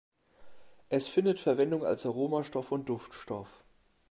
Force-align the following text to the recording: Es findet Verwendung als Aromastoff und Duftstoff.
Es 0.89 1.09
findet 1.09 1.39
Verwendung 1.39 1.85
als 1.85 2.07
Aromastoff 2.07 2.71
und 2.71 2.89
Duftstoff. 2.89 3.63